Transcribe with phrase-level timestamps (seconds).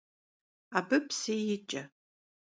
[0.77, 1.81] Abı psı yiç'e.